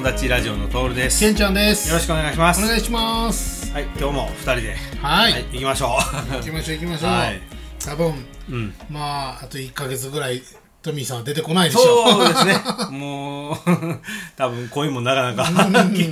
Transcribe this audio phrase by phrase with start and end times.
[0.00, 1.20] 友達ラジオのトールです。
[1.20, 1.90] けんちゃんです。
[1.90, 2.64] よろしくお願いします。
[2.64, 3.70] お願いします。
[3.70, 4.74] はい今日も二人で。
[5.02, 5.98] はい、はい行きましょ
[6.32, 7.42] 行きましょう行きましょう、はい。
[7.78, 8.14] 多分う
[8.48, 8.74] うん。
[8.88, 10.40] まああと1か月ぐらい
[10.80, 12.12] トミーさんは出てこないでしょ。
[12.12, 12.54] そうですね。
[12.92, 13.56] もう
[14.38, 15.46] 多分声もなかなか。
[15.50, 16.10] うん。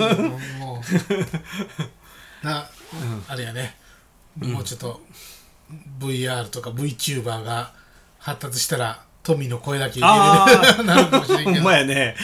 [0.59, 0.83] も
[2.43, 2.69] うな、
[3.27, 3.75] あれやね、
[4.37, 5.01] もうちょっと
[5.99, 7.73] VR とか VTuber が
[8.19, 10.85] 発達したらトミーの声だけあ入れる。
[10.85, 12.17] なるかもしれんほんけどまやね、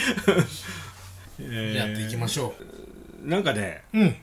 [1.39, 2.55] やっていきまししょょ
[3.23, 3.27] う。
[3.27, 4.15] なんかねううん。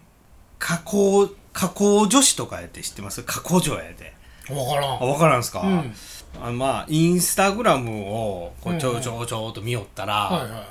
[0.58, 3.22] 加工加工女子とかやって知ってます？
[3.24, 4.14] 加工女やで。
[4.48, 4.94] 分からん。
[4.94, 5.94] あ分からんすか、うん。
[6.42, 10.66] あのまあインスタグラムをこうんううんちょちょちょっと見よったら、はいはいはい。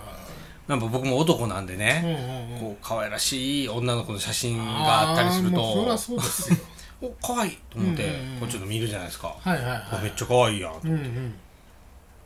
[0.68, 2.76] なんか僕も男なんでうんね、うんうん。
[2.76, 6.58] こう可愛らしい女の子の写真があったりするあーもうそりゃとそうですよ。
[7.02, 8.40] お可愛いと思って、うんうんうん。
[8.42, 9.84] こうちょっと見るじゃないですか、はいはいはい。
[9.92, 11.34] あめっちゃ可愛いやん、うんうん。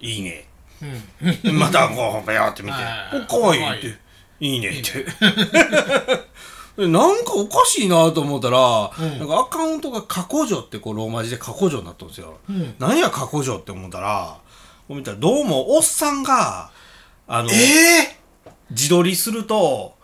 [0.02, 0.45] いいね。
[0.81, 1.55] うん。
[1.59, 2.73] またこうペアって見て。
[2.75, 4.05] はい「お可愛いって
[4.39, 5.05] いいね」って。
[6.78, 9.19] で なんかおかしいなと思ったら、うん。
[9.19, 12.75] なんかアカウントが過去女ってこうローマ字で過去女になったんですよ、うん。
[12.80, 14.38] 何や過去女って思ったら
[14.89, 16.69] 見たらどうもおっさんが
[17.28, 18.19] あのえ
[18.69, 19.95] 自撮りすると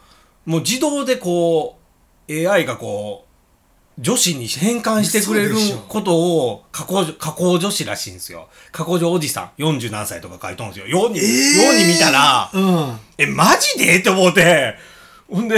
[0.45, 1.77] もう自動でこ
[2.27, 3.30] う AI がこう
[4.01, 5.55] 女子に変換してくれる
[5.87, 8.49] ことを加工女加工女子らしいんですよ。
[8.71, 10.87] 加工女おじさん40何歳とか書いとんですよ。
[10.87, 11.25] ように,、えー。
[11.63, 12.99] ように見たらえうん。
[13.19, 13.99] えマジで？
[13.99, 14.75] って思って。
[15.29, 15.55] ほんで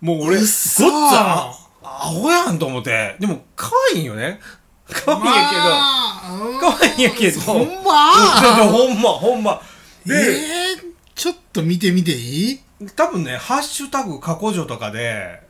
[0.00, 3.16] もう俺ごっつ嘘あアホやんと思って。
[3.20, 4.40] でも可愛いんよね。
[4.88, 7.40] 可愛いんやけど、まあ可愛いんやけど。
[7.40, 8.12] ほんま？
[8.72, 9.62] ほんまほんま。
[10.04, 12.60] で、えー、ちょっと見てみていい？
[12.96, 15.40] 多分ね「ハッシュタグ過去女」とかで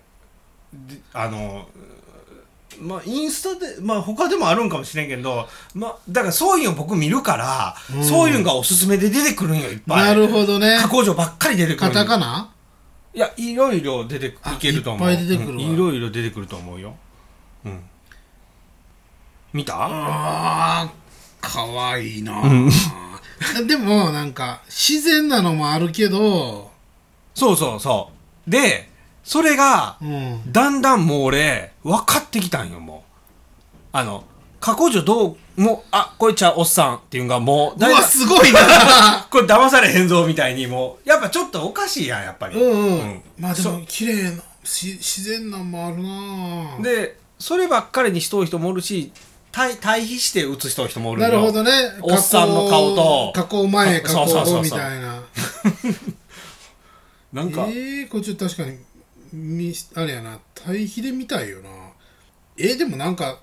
[0.73, 1.67] であの
[2.81, 8.05] まあインスタでまあ他でもあるんかもしれんけどまあだからそういうの僕見るから、うん。
[8.05, 10.05] そういうのがおすすめで出てくるんよいっぱい。
[10.07, 10.79] なるほどね。
[10.81, 12.53] 過去女ばっかり出てくるカタカナ？
[13.15, 15.11] いやいろいろ出ていあけると思う。
[15.11, 15.65] いっぱい出てくるわ。
[15.65, 15.75] うん。
[15.75, 16.97] いろいろ出てくると思うよ。
[17.65, 17.83] うん。
[19.53, 19.75] 見た？
[19.79, 22.69] あーかわいいな、ん。
[23.67, 26.71] でもなんか自然なのもあるけど。
[27.35, 28.11] そうそうそ
[28.47, 28.51] う。
[28.51, 28.91] で
[29.27, 30.53] それがうん。
[30.53, 33.77] だんだんもう俺分かってきたんよもう。
[33.93, 34.25] あの
[34.61, 38.61] 過去女どうもうあこいつはおっさんっていうのがもううわすごいな。
[39.29, 43.23] これ騙されへんぞみたいにもうやっぱちょっとおかしいやんやっぱり、うんうん、うん。
[43.39, 46.79] まあでも綺麗なし自然なんもあるな。
[46.81, 49.11] でそればっかりにしとる人もおるし
[49.51, 51.29] 対対比して写しとる人もおるよ。
[51.29, 51.73] なるほどね。
[52.01, 53.33] おっさんの顔と。
[53.35, 54.55] 加工前加工そうそうそうそう。
[54.59, 55.23] 後みたいな。
[57.33, 58.79] なんか、えー、こっと確かに
[59.33, 61.69] みあれやな対比で見たいよな。
[62.59, 63.41] えー、でもなんか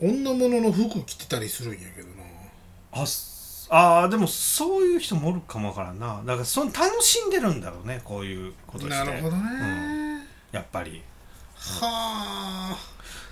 [0.00, 2.24] 女物の服着てたりするんやけどな。
[2.92, 6.22] あすあーでもそういう人もおるかもわからんな。
[6.26, 8.90] だからその楽しんでるんだろうねこういうことして。
[8.90, 10.22] なるほどね、うん。
[10.52, 11.02] やっぱり。
[11.54, 12.78] はあ。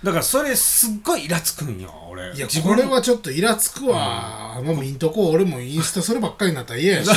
[0.02, 2.34] だからそれすっごいイラつくんよ俺。
[2.34, 7.08] いやこれはちょっとイラつくわ、もう見んとこ俺もインスタそればっかりになったら嫌やし。
[7.08, 7.14] な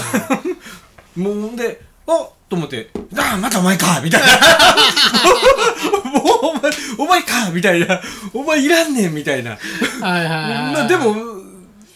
[1.23, 4.27] もうほんであと思って「ああまたお前か」みたいな。
[6.13, 7.99] もうお前お前かみたいな。
[8.33, 9.51] お前いらんねんみたいな。
[9.51, 11.15] はいはいはい、まあでも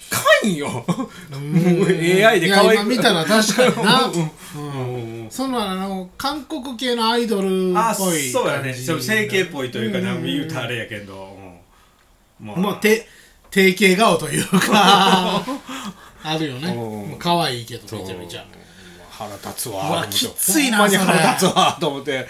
[0.09, 0.67] 可愛いよ。
[0.67, 0.83] も
[1.85, 2.81] う AI で可愛い。
[2.81, 4.09] い見たら確かにな、
[4.55, 5.23] うん。
[5.23, 5.29] うん。
[5.29, 8.73] そのあの韓国系のアイドルっあぽいそうやね。
[8.73, 11.37] 整形っぽいというかなうん言うたらあれやけど、
[12.41, 12.47] うん。
[12.47, 12.57] まあ。
[12.57, 13.07] もうて
[13.51, 15.43] 定型顔というか。
[16.23, 16.75] あるよね。
[17.19, 18.45] 可愛いけどめちゃめちゃ
[19.17, 19.89] 腹立つわ。
[19.89, 22.27] うわきついなほんまに腹立つわと思って。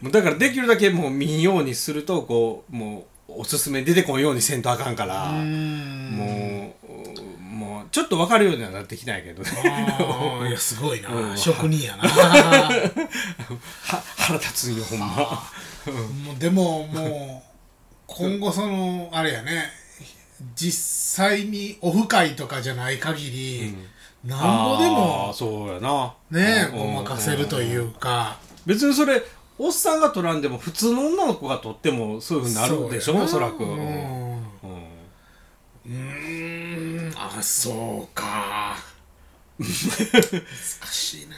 [0.00, 5.32] もうだからできるだけもう見んようにするとこうもうおすすめ出てこんようにせんとあかんから。
[5.32, 9.50] もうもうちょっと分かるようにはなってきないけどね。
[10.48, 11.36] いやすごいな、うん。
[11.36, 12.04] 職人やな。
[12.06, 12.70] は
[14.16, 15.06] 腹立つんよほんま。
[15.06, 17.48] もうでももう
[18.06, 19.72] 今後そのあれやね。
[20.54, 23.74] 実際にオフ会とかじゃない限り、
[24.28, 26.14] なんぼでもそうやな。
[26.30, 28.36] ねうんごまかせるというか、
[28.66, 29.22] 別にそれ
[29.58, 33.76] おっさんが取らんでも普通の女の子が取ってもそういうふうになるでしょおそらく、ううん。
[33.78, 34.42] ん
[35.86, 35.92] うー
[37.08, 37.12] ん。
[37.16, 38.76] あそうか。
[39.58, 39.68] 難
[40.92, 41.36] しいな。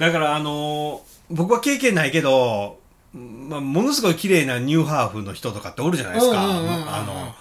[0.00, 2.78] だからあのー僕は経験ないけど、
[3.14, 6.44] まあ、ものすごい綺麗なニューハーフの人とかっておるじゃないですか、あ
[7.06, 7.34] の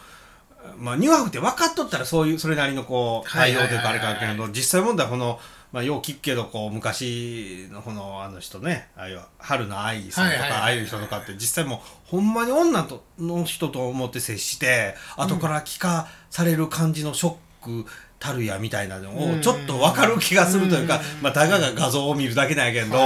[0.78, 5.40] まあ、ニューハーフって分かっとったらそういうそれなりのこう対応というかあれかけど実際問題はこの、
[5.72, 11.80] まあ、よう聞くけどこう昔のこのあの人ねああいう春の愛さんとか、ああいう人とかって実際もう
[12.10, 22.98] ほんまに女との人と思って接して後から聞かされる感じのショックたるやみたいなのをちょっと分かる気がするというか、まあたかが画像を見るだけなんやけど、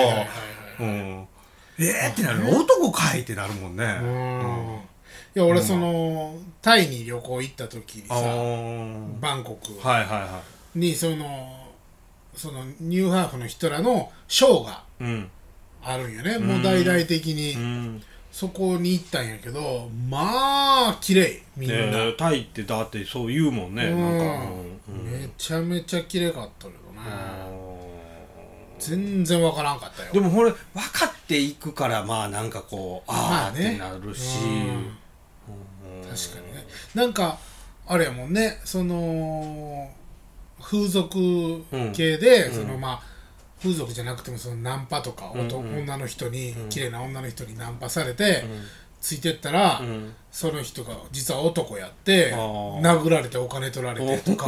[1.80, 2.44] えーってなる。
[2.56, 3.98] 男かいってなるもんね。
[4.02, 4.80] うん。
[4.84, 4.87] い
[5.38, 9.20] や俺そのタイに旅行行った時さー。
[9.20, 9.88] バンコク。
[9.88, 10.42] はいはいは
[10.76, 11.66] にその
[12.36, 15.04] そのニューハーフの人らのショーがい。
[15.04, 15.30] うん。
[15.84, 16.38] あるんよね。
[16.40, 18.04] もう大々的うにん。
[18.32, 23.86] そこに行ったんやけどまあ綺麗みんな、えータイってだってそう言うもんね。
[23.86, 24.02] うん。
[24.02, 24.52] なんか。
[24.90, 25.12] うん。
[25.22, 27.48] めちゃめちゃ綺麗かったけどねあ
[28.80, 30.10] 全然わからんかったよ。
[30.12, 30.58] ーでもこれ分
[30.92, 33.72] かっていくからまあなんかこうああっまあね。
[33.74, 34.40] てなるし。
[34.44, 34.98] うんうん
[36.16, 36.66] 確かにね。
[36.96, 37.38] なんか
[37.88, 38.60] あれやもんね。
[38.66, 39.90] その
[40.62, 41.64] 風俗
[41.94, 42.54] 系で、うん。
[42.54, 43.02] そのまあ
[43.62, 45.80] 風俗じゃなくてもそのナンパとか、うん男うん。
[45.80, 46.70] 女の人に、うん。
[46.70, 48.64] 綺麗な女の人にナンパされて、うん。
[49.00, 50.14] ついてったら、うん。
[50.32, 54.48] その人が実は男やって殴られてお金取られてとか、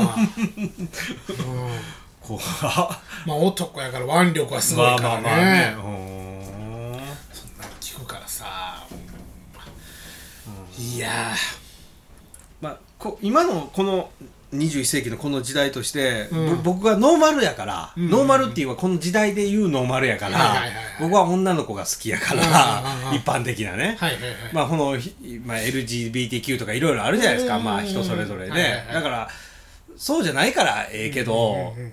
[3.25, 5.75] まあ男やから腕力はすごいからね,、まあまあまあね。
[5.75, 5.83] うん。
[7.33, 8.68] そんなの聞くからさ、
[10.79, 11.33] いや
[12.61, 14.11] まあ、こ今のこの
[14.53, 16.63] 21世紀のこの時代として、うん。
[16.63, 18.09] ぼ僕がノーマルやから、うん。
[18.09, 20.83] ノーマルっていうのはこの時代で言うノーマルやから、はいはいはいはい。
[21.01, 22.43] 僕は女の子が好きやから、
[22.81, 25.13] うんうんうん一般的なね、はいはいはい、まあこの、ひ
[25.45, 29.29] まあ、LGBTQ とかいろいろあるじゃないですか、うんまあ人それぞれで、はいはいはいだから
[29.97, 31.91] そうじゃないからええけど、うんうんうん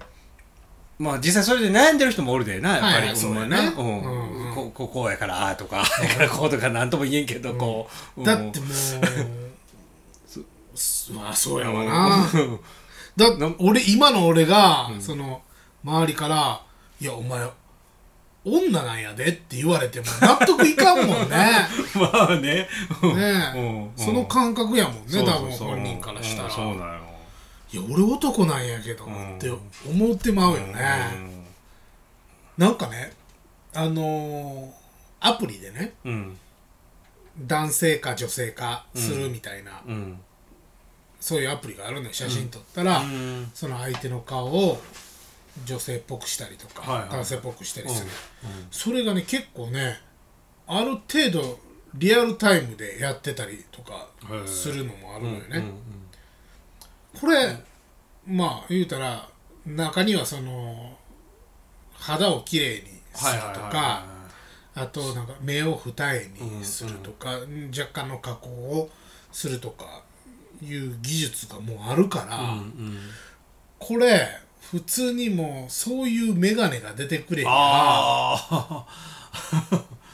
[0.99, 4.31] まあ実際それで悩んでる人もおるでなやっぱり、はいはいそうやなうんうん。
[4.31, 8.71] うん こここうやからああとかだからこうとかなんとも言えんけど、こう、だってもう
[10.75, 12.31] すまあそうやわな。
[12.33, 12.61] うん。
[13.17, 15.43] だな俺今の俺が、その
[15.85, 16.61] 周りから
[17.01, 17.49] 「いやお前
[18.45, 21.67] 女なんやで」って言われても納得いかんもんね。
[21.95, 22.69] まあね。
[23.03, 26.55] ねその感覚やもんね多分本人からしたら、うん。
[26.55, 27.07] そうなよ。
[27.73, 30.75] いや俺男なんやけどうんって思ってまうよね、
[32.57, 33.13] なんかね
[33.77, 34.71] あのー
[35.19, 36.13] アプリでねうん。
[36.13, 37.47] うん。
[37.47, 40.19] 男性か女性かするみたいな、うん。
[41.21, 43.51] そういうアプリがあるのよ写真撮ったら、うん。
[43.55, 44.81] その相手の顔を
[45.65, 47.11] 女性っぽくしたりとか、はいはい。
[47.11, 48.11] 男性っぽくしたりする、
[48.45, 48.67] うん。
[48.71, 50.01] それがね結構ね
[50.67, 51.59] ある程度
[51.95, 54.09] リアルタイムでやってたりとか
[54.45, 55.59] するのもあるのよね、う
[57.17, 57.21] ん。
[57.21, 57.57] これ
[58.27, 59.29] まあ言うたら
[59.65, 60.97] 中にはその
[61.95, 64.05] 肌をきれいにすはいるとか
[64.75, 67.31] あとなんか目を二重にするとか、
[67.77, 68.91] 若干の加工を
[69.33, 70.03] するとか
[70.63, 72.99] いう技術がもうあるから、うんうん
[73.79, 74.27] これ
[74.71, 78.87] 普通にもうそういう眼鏡が出てくればあ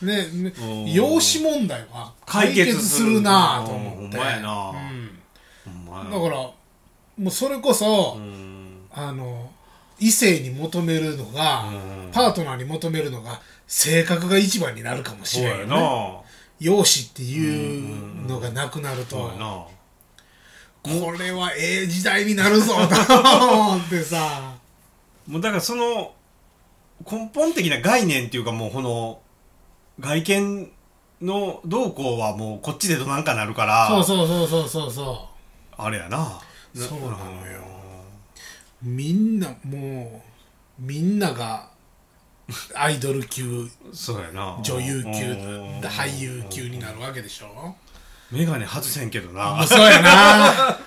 [0.03, 0.27] ね
[0.93, 4.03] 容姿問題は解解決決するなと思って。
[4.05, 4.11] うん。
[4.11, 4.33] だか
[6.29, 6.55] らも
[7.19, 8.89] うそれこそ、うん。
[8.93, 9.51] あの
[10.03, 12.11] 異性に求めるのが、うん。
[12.13, 15.67] パートナーに求めるのが性格が一番になるかもしれんよね。
[15.67, 16.21] な。
[16.59, 19.31] 容姿っていうのがなくなると。
[20.82, 22.81] これはええ時代になるぞと。
[23.49, 24.55] 思ってさ。
[25.29, 26.13] もうだからその
[27.09, 29.21] 根本的な概念っていうかもうこの
[30.01, 30.73] 外見
[31.21, 33.87] の動向はもうこっちでどなんかなるから。
[33.89, 34.91] そうそうそうそうそう。
[34.91, 35.29] そ
[35.77, 36.41] あれやな。
[36.75, 37.61] そうなのよ。
[37.79, 37.81] う
[38.82, 40.22] みんなも
[40.79, 41.70] うみんなが
[42.74, 44.58] アイドル級そうやな。
[44.62, 47.74] 女優級うん俳優級になるわけでしょ？
[48.32, 49.65] 眼鏡外せんけどな。
[49.67, 50.79] そうやな。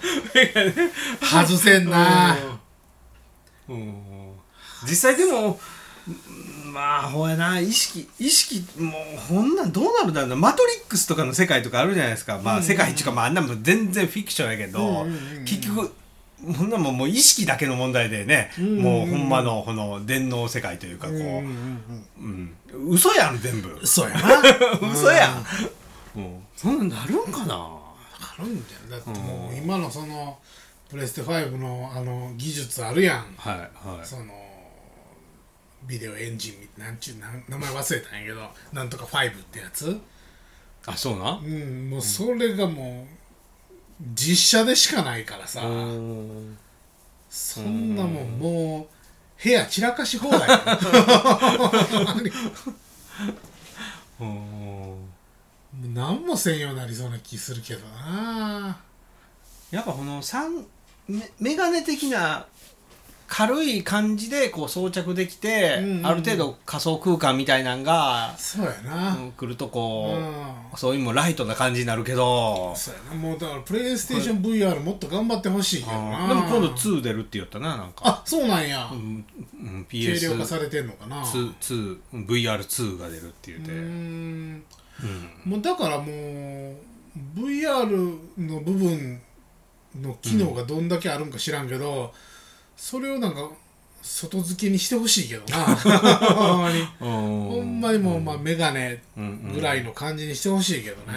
[1.22, 2.36] 外せんな。
[3.70, 4.34] うん。
[4.84, 5.60] 実際でも
[6.08, 7.60] うんまあほやな。
[7.60, 10.36] 意識意識もうほんなんどうなるんだろうな。
[10.36, 12.40] マトリックスとかの世界とかあるじゃないですか。
[12.44, 15.06] まあ世界一かまああんなもん全然フィクションやけど、
[15.46, 15.94] 結局
[16.44, 22.56] ほんなんもんもう意識だけの問題でね、もうほんまのこの電脳世界というかこう、うん
[22.90, 23.88] 嘘やん全部うん。
[23.88, 24.42] そうやな。
[24.94, 25.46] 嘘やん、
[26.18, 27.56] うん、そんなんなるんかな。
[27.56, 30.38] あるんだよだってもう今のその
[30.90, 33.34] プレステ5のあの技術あるやん。
[33.38, 34.06] はいはい。
[34.06, 34.26] その
[35.84, 38.50] ビデオエンジンみなんちゅうなん名前忘れたんやけど。
[38.74, 40.00] なんとか5ってやつ。
[40.86, 41.40] あそうな？
[41.44, 41.90] うん。
[41.90, 43.15] もうそれがもう
[44.02, 45.62] 実写でしかないからさ。
[45.62, 46.58] うん
[47.30, 50.48] そんなもんもう部屋散らかし放題
[55.94, 56.60] 何もせん。
[56.60, 58.78] ようになりそうな気するけどな。
[59.72, 60.66] やっぱこの三
[61.08, 62.46] メメガネ的な
[63.28, 65.98] 軽い感じでこう装着できて、うんうん。
[66.00, 70.78] うんある程度仮想空間みたいなんが、そうやな、うん来るとこう、うん。
[70.78, 73.16] そういうのもライトな感じになるけど、そうやな。
[73.16, 76.28] もうだからプレイステーション VR もっと頑張ってほしいけどな。
[76.28, 79.26] でも今度2出るって言ったななんか、あそうなんや、うん
[79.60, 81.24] うん、軽量化 PS2 されてんのかな。
[81.24, 84.64] 2 VR2 が出るって言って、うーん。
[85.46, 85.52] うん。
[85.52, 86.10] もうだからもう
[87.40, 89.22] VR の部分
[90.02, 92.14] の機能がどんだけあるんか知らんけど、
[92.76, 93.50] それをなんか
[94.02, 95.76] 外付けにしてほしいけどな。
[95.76, 96.86] ほんまに。
[97.00, 101.14] ほんまにもうまあメガネぐらいの感じにしてほしいけどね、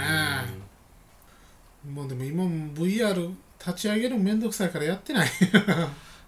[1.92, 5.28] もうでも今も VR 立ち上げるのめんどくさいからやってない。
[5.28, 5.62] ちょっ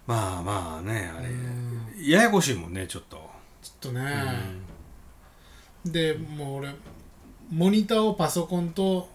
[0.05, 1.29] まあまあねあれ、
[2.07, 3.29] ややこしいもんねちょっと、
[3.79, 4.03] とね、
[5.85, 6.75] でもう俺
[7.49, 9.09] モニターをパソコンと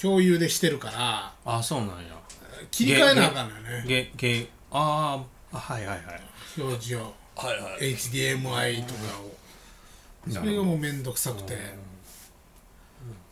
[0.00, 1.94] 共有でしてるからあそうなんや。
[2.70, 3.84] 切り替えなあかんのよね。
[3.86, 6.20] ゲゲあーあはいはいはい。
[6.58, 7.94] 表示をはいはい。
[7.94, 9.30] HDMI とかを。
[10.28, 11.56] それがもうめんどくさくて、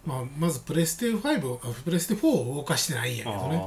[0.07, 3.63] まあ、まずプレステ5あプレステ4を動かしてないんやけどね。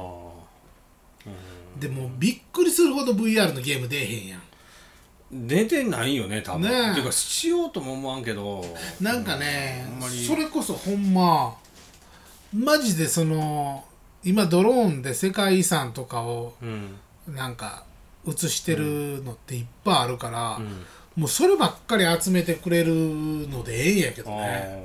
[1.78, 4.42] でもびっくりするほど VR のゲーム出えへんやん。
[5.46, 6.62] 出てないよね多分。
[6.62, 6.94] ねえ。
[6.94, 8.64] ていうかしようとも思わんけど。
[9.00, 11.56] なんかねあんそれこそほんま
[12.52, 13.84] マジでその
[14.24, 16.96] 今ドローンで世界遺産とかをうん。
[17.28, 17.84] なんか
[18.28, 20.86] 映してるのっていっぱいあるから、うん。
[21.16, 24.82] もうそればっかり集めてくれるのでええんやけどあね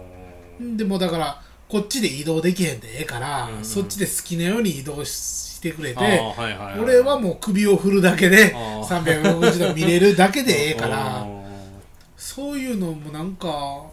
[0.59, 0.75] ー。
[0.75, 3.57] でもだからこっちで移動できへんでええから、うん。
[3.59, 8.83] うんそっちで好きなように移動してくれてはいはいはい俺はもう首を振るだけであー。
[8.83, 11.25] 360度見れるだけでええから
[12.17, 13.85] そういうのもなんか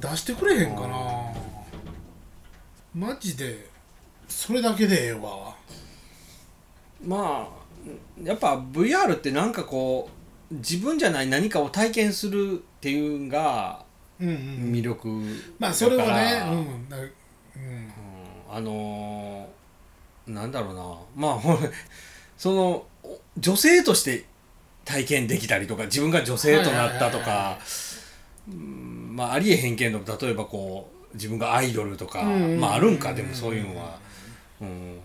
[0.00, 0.98] 出してくれへんかな。
[2.94, 3.66] マジで
[4.28, 5.54] それだけでええわ。
[7.04, 7.61] まあ
[8.22, 10.08] やっぱ VR ってなんかこ
[10.50, 13.84] う自分じゃない何かを体験するっていうのが
[14.20, 14.34] うんうん
[14.72, 15.08] 魅力
[15.58, 16.54] まあそれはねう
[16.86, 16.88] ん。
[16.88, 17.02] だうん。
[17.02, 17.12] うん
[18.50, 20.96] あのーなんだろうな。
[21.16, 21.58] まあ
[22.38, 24.24] そのお女性として
[24.84, 27.58] 体験できたりとか自分が女性となったとか
[28.48, 32.60] うんまあありえへんけど例えばこう自分がアイドルとかうんうんうん。
[32.60, 33.98] まああるんかでもそういうのは。
[34.60, 34.98] うん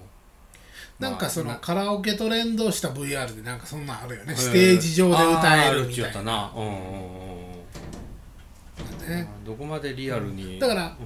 [1.00, 4.36] なんかそのまあカラオケと連動した VR でなんかそんなんあるよね。
[4.36, 6.22] ステージ上で歌えるみたいな。
[6.24, 7.18] なうんうん
[9.08, 10.98] ねどこまでリアルにだから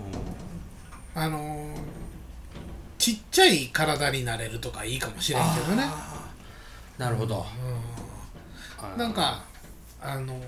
[1.16, 1.78] うんあのー
[2.98, 5.84] ちっちゃい体になれるとかいいかもしれんけどね
[6.98, 7.46] なるほど、
[8.84, 9.44] うんなんか
[10.02, 10.42] あのー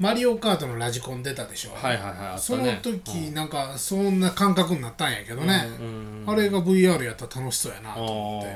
[0.00, 1.72] マリオカートのラジコン出たでしょ。
[1.74, 5.68] はいはいはいあったそのね時なんかそんな感覚になったんやけどね。
[5.78, 6.24] うん。
[6.26, 8.48] あれが VR やったら楽しそうやなあと思って。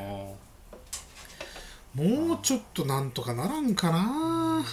[2.01, 2.27] ー。
[2.27, 4.65] もうちょっとなんとかならんかな。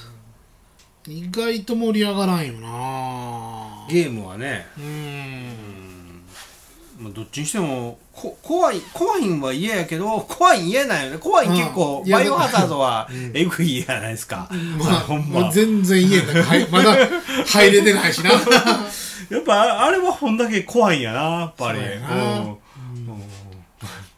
[1.08, 3.86] 意外と盛り上がらんよな。
[3.90, 4.66] ゲームはね。
[4.78, 5.71] うん
[7.02, 11.18] まあどっちにしてもこ怖い怖いんは嫌やけど怖いん嫌なんよね。
[11.18, 11.52] 怖いん。
[11.52, 13.32] 結構、バイオハザードはうん。
[13.34, 15.52] えぐいじゃないですか、まあ、ほんま。
[15.52, 16.96] 全然家がはいまだ
[17.48, 18.32] 入れてないしな。
[19.30, 21.80] やっぱあれはほんだけ怖いんやなやっぱり。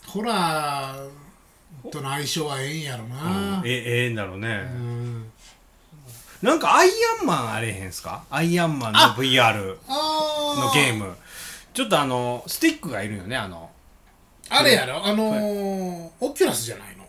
[0.07, 3.61] ホラーとの相性はええんやろな。
[3.65, 5.31] えええんだろうね、うん。
[6.41, 8.23] なんかアイアンマンあれへんすか？
[8.29, 11.15] アイアンマンの VR あのゲーム
[11.73, 13.69] ちょっとあのスティックがいるよねあの。
[14.49, 15.03] あれやろ？
[15.05, 17.03] あのーオキュラスじゃないの？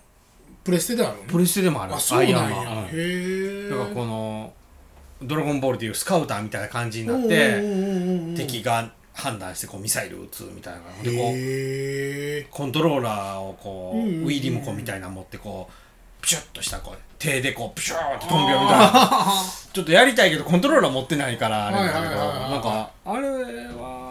[0.63, 1.25] プレステであるの？
[1.25, 1.95] プレステでもある。
[1.95, 2.39] あそうなんや。
[2.39, 4.53] アイアンマン、うんへえだからこの
[5.23, 14.25] 「ドラゴンボール」っていうスカウターみたいな感じになって敵が判断してこうミサイル撃つみたいなでこうへえコントローラーをこう、うんうんうん。
[14.25, 19.33] ウィーリモコンみたいなの持ってこうピシュッとしたこう手でこうピシューって飛んでるみたいな。
[19.75, 22.51] ちょっとやりたいけどコントローラー持ってないからあれだけどはいはいはいはい。
[22.53, 24.04] なんかあれは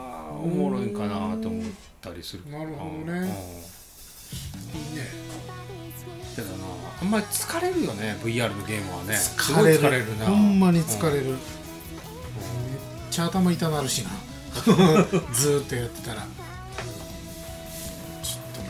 [0.43, 1.65] おもろいかなと思っ
[2.01, 2.45] たりする。
[2.49, 3.11] なるほどね。
[3.11, 3.13] うん。
[3.13, 3.21] うん。
[3.21, 3.23] い
[4.91, 5.07] いね。
[6.35, 6.65] けどな
[7.01, 9.15] あんまり疲れるよね VR のゲームはね。
[9.15, 9.79] す疲れる。
[9.79, 10.25] 疲れるな。
[10.25, 11.37] ほんまに疲れる、る、めっ
[13.09, 14.09] ちゃ頭痛なるしな。
[15.33, 16.21] ずーっとやってたら。
[16.21, 16.27] ちょ
[18.39, 18.67] っとも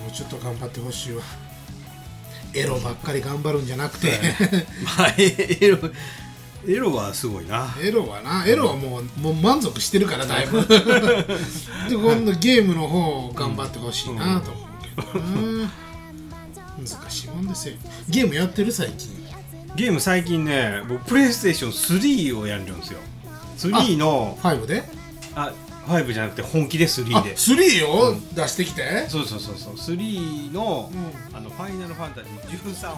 [0.00, 1.22] うもうちょっと頑張ってほしいわ。
[2.54, 4.18] エロばっかり頑張るんじゃなくて、
[4.96, 5.78] まあエロ
[6.66, 7.74] エロはすごいな。
[7.80, 8.46] エロはな。
[8.46, 10.62] エロはもうもう満足してるからだいぶ。
[10.66, 15.70] で今度ゲームの方を頑張ってほしいなと思うけどな。
[16.78, 17.74] 難しいもんですよ。
[18.08, 19.10] ゲームやってる最近。
[19.76, 22.98] ゲーム最近ね僕プレイステーション3をやるんですよ。
[23.58, 24.82] 3の5で？
[25.34, 25.52] あ
[25.86, 29.74] 5じゃなくて本気で3あで3を出してきて、そうそうそうそう。
[29.74, 30.96] 3の,、う
[31.34, 31.36] ん。
[31.36, 32.96] あのファイナルファンタジー13を